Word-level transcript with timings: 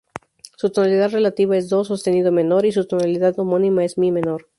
Su 0.57 0.71
tonalidad 0.71 1.11
relativa 1.11 1.55
es 1.55 1.69
"do" 1.69 1.83
sostenido 1.85 2.31
menor, 2.31 2.65
y 2.65 2.71
su 2.71 2.87
tonalidad 2.87 3.37
homónima 3.37 3.85
es 3.85 3.99
"mi" 3.99 4.11
menor. 4.11 4.47